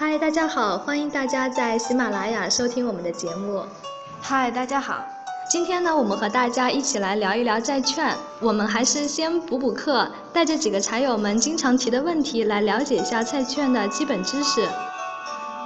[0.00, 3.62] 嗨，大家好，欢迎大家在喜马拉雅收听我们的节目。
[4.18, 5.04] 嗨，大家好，
[5.50, 8.16] 今天呢，我们和大家一起来聊一聊债券。
[8.40, 14.66] 我们还是先补补课，带着几个茶友们经常提的问题来了解一下债券的基本知识。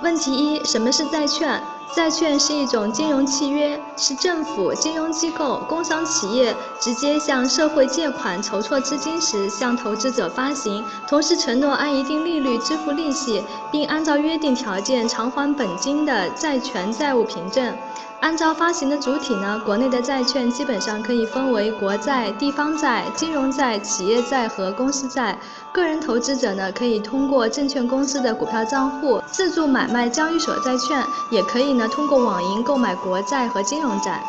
[0.03, 1.63] 问题一：什么是债券？
[1.95, 17.73] 债券是一种金融契约，是政府、金融机构、工商企业直接向社会借款筹措资金时向投资者发行，同时承诺按一定利率支付利息，并按照约定条件偿还本金的债权债务凭证。
[18.21, 25.39] 按照发行的主体呢，国内的债券基本上可以分为国债、地方债、金融债、企业债和公司债。
[25.73, 34.23] 个人投资者呢，可以通过证券公司的股票账户自助买卖交易所债券，也可以呢通过网银购买国债和金融债。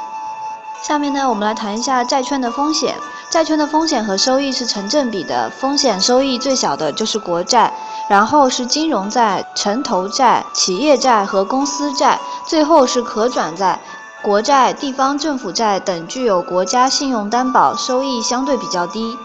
[0.81, 2.95] 下面呢，我们来谈一下债券的风险。
[3.31, 7.73] 债券的风险和收益是成正比的，风险收益最小的就是国债，
[8.07, 13.79] 然后是金融债、城投债、企业债和公司债，最后是可转债。
[14.21, 19.17] 国债、地方政府债等具有国家信用担保，收益相对比较低。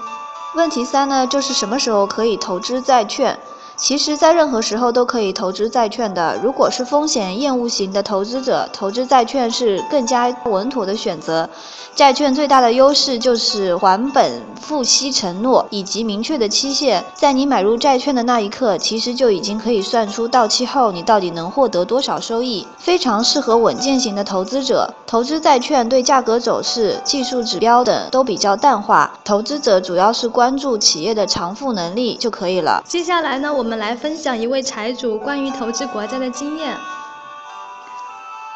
[0.55, 3.39] 问题三呢，就是什么时候可以投资债券？
[3.81, 6.39] 其实，在任何时候都可以投资债券的。
[6.43, 11.49] 如果是风险厌恶型的投资者，投资债券是更加稳妥的选择。
[11.95, 17.03] 债券最大的优势就是还本付息承诺以及明确的期限。
[17.15, 24.93] 在你买入债券的那一刻，其实就已经可以算出到期后你到底能获得多少收益，非常适合稳健型的投资者。
[25.07, 32.85] 投资债券对价格走势、技术指标等都比较淡化，投资者主要是关注企业的偿付能力就可以了。
[32.87, 33.70] 接下来呢，我们。
[33.71, 36.77] 我们来分享一位财主关于投资国债的经验。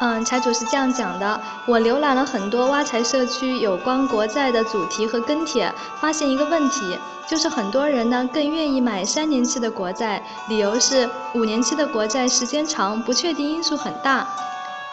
[0.01, 6.99] 嗯，财主是这样讲的：我浏览了很多挖财社区有关国债的主题和跟帖，发现一个问题，
[7.29, 14.27] 就是很多人呢更愿意买三年期的国债，理由是五年期的国债时间长，不确定因素很大。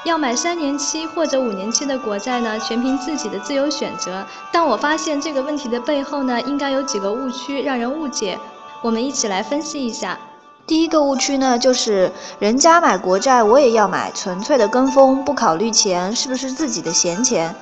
[0.04, 4.24] 要买三年期或者五年期的国债呢，全凭自己的自由选择。
[4.52, 8.38] 但我发现这个问题的背后呢，应该有几个误区让人误解。
[8.82, 10.18] 我们一起来分析一下。
[10.66, 12.10] 第一个误区呢，就是
[12.40, 17.54] 人家买国债，我也要买，纯粹的跟风，不考虑钱是不是自己的闲钱。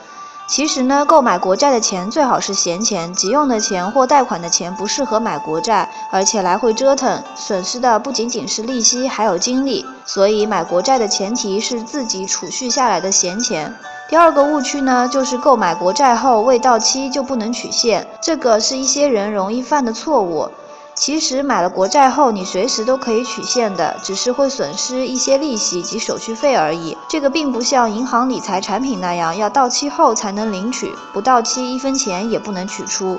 [0.48, 9.84] 其实呢，购买国债的钱最好是闲钱，急用的钱或贷款的钱不适合买国债，而且来回折腾，损失的不仅仅是利息，还有精力。
[10.04, 13.72] 所以买国债的前提是自己储蓄下来的闲钱。
[14.08, 20.50] 第二个误区呢，就是购买国债后未到期就不能取现，这个是一些人容易犯的错误。
[21.00, 26.94] 其实买了国债后，你随时都可以取现的，只是会损失一些利息及手续费而已。
[27.08, 33.18] 这个并不像银行理财产品那样要到期后才能领取，不到期一分钱也不能取出。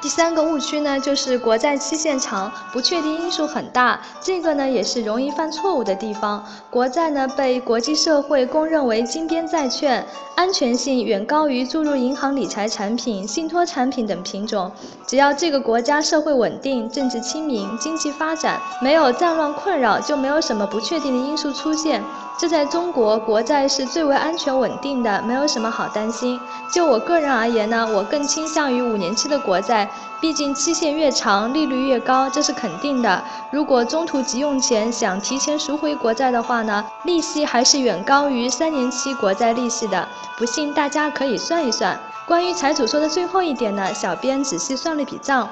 [0.00, 6.44] 第三个误区呢，就是国债期限长，不确定因素很大，这个呢也是容易犯错误的地方。
[6.70, 14.70] 国债呢被国际社会公认为金边债券，安全性远高于注入银行理财产品、信托产品等品种。
[15.04, 22.00] 只要这个国家社会稳定、政治清明、经济发展，没有战乱困扰，就没有什么不确定的因素出现。
[22.38, 26.38] 这在中国国债是最为安全稳定的，没有什么好担心。
[26.72, 29.87] 就我个人而言呢，我更倾向于五年期的国债，
[30.20, 33.22] 毕竟期限越长，利率越高，这是肯定的。
[33.50, 40.08] 如果中途急用钱，想提前赎回国债的话呢，利息还是远高于三年期国债利息的。
[40.36, 41.98] 不信大家可以算一算。
[42.26, 45.48] 关于财主说的最后一点呢，小编仔细算了笔账。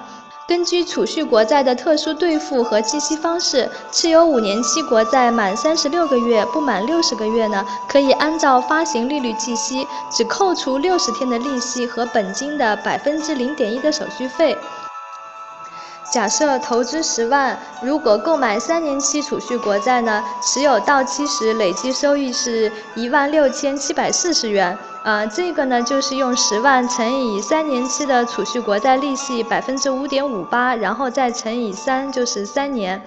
[0.48, 14.56] 根据储蓄国债的特殊兑付和计息方式，持有五年期国债满三十六个月不满六十个月呢，可以按照发行利率计息，只扣除六十天的利息和本金的百分之零点一的手续费。
[16.12, 24.78] 假设投资十万，如果购买三年期储蓄国债呢，持有到期时累计收益是一万六千七百四十元。
[25.06, 33.00] 呃，这个呢就是用十万乘以三年期的储蓄国债利息百分之五点五八，然后再乘以三，就是三年。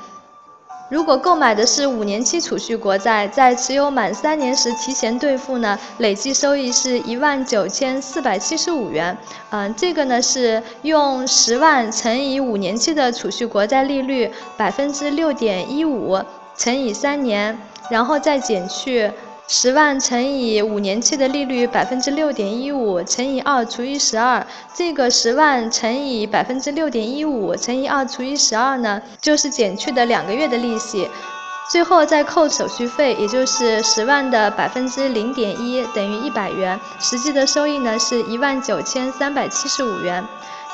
[0.89, 9.17] 如果购买的是五年期储蓄国债，在持有满三年时提前兑付呢，累计收益是一万九千四百七十五元。
[9.49, 16.17] 嗯，这个呢是用十万乘以五年期的储蓄国债利率百分之六点一五
[16.55, 17.59] 乘以三年，
[17.91, 19.11] 然后再减去。
[19.51, 31.09] 十万乘以五年期的利率百分之六点一五乘以二除以十二，这个十万乘以百分之六点一五乘以二除以十二呢，就是减去的两个月的利息，
[31.71, 40.23] 最后再扣手续费，也就是十万的百分之零点一等于一百元，实际的收益呢是一万九千三百七十五元。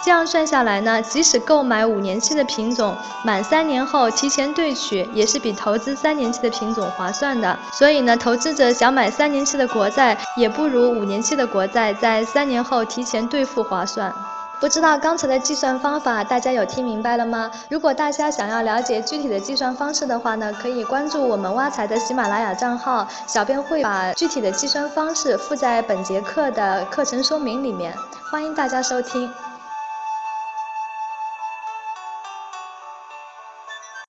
[0.06, 7.58] 这样算下来呢，即使购买五年期的品种，满三年后提前兑取，也是比投资三年期的品种划算的。
[7.74, 14.14] 所以呢，投资者想买三年期的国债，也不如五年期的国债在三年后提前兑付划算。
[14.60, 17.50] 不知道刚才的计算方法大家有听明白了吗？
[17.68, 27.92] 如果大家想要了解具体的计算方式的话呢，可以关注我们挖财的喜马拉雅账号，小编会把具体的计算方式附在本节课的课程说明里面，
[28.30, 29.28] 欢迎大家收听。